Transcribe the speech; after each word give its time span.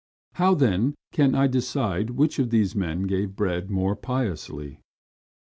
How, 0.33 0.55
then, 0.55 0.95
can 1.11 1.35
I 1.35 1.45
decide 1.45 2.09
which 2.09 2.39
of 2.39 2.49
these 2.49 2.75
men 2.75 3.03
gave 3.03 3.35
bread 3.35 3.69
more 3.69 3.95
piously?" 3.95 4.79